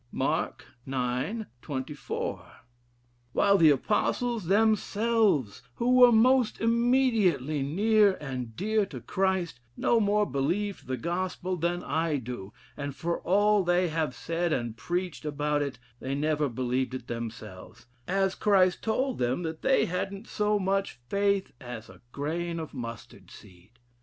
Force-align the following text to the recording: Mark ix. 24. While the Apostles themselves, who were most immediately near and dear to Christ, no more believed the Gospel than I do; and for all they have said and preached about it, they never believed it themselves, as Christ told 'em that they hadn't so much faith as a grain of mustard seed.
Mark 0.11 0.65
ix. 0.87 1.45
24. 1.61 2.51
While 3.33 3.59
the 3.59 3.69
Apostles 3.69 4.45
themselves, 4.47 5.61
who 5.75 5.93
were 5.97 6.11
most 6.11 6.59
immediately 6.59 7.61
near 7.61 8.13
and 8.15 8.55
dear 8.55 8.87
to 8.87 8.99
Christ, 8.99 9.59
no 9.77 9.99
more 9.99 10.25
believed 10.25 10.87
the 10.87 10.97
Gospel 10.97 11.55
than 11.55 11.83
I 11.83 12.17
do; 12.17 12.51
and 12.75 12.95
for 12.95 13.19
all 13.19 13.63
they 13.63 13.89
have 13.89 14.15
said 14.15 14.51
and 14.51 14.75
preached 14.75 15.23
about 15.23 15.61
it, 15.61 15.77
they 15.99 16.15
never 16.15 16.49
believed 16.49 16.95
it 16.95 17.05
themselves, 17.05 17.85
as 18.07 18.33
Christ 18.33 18.81
told 18.81 19.21
'em 19.21 19.43
that 19.43 19.61
they 19.61 19.85
hadn't 19.85 20.25
so 20.27 20.57
much 20.57 20.93
faith 21.09 21.51
as 21.61 21.89
a 21.91 22.01
grain 22.11 22.59
of 22.59 22.73
mustard 22.73 23.29
seed. 23.29 23.77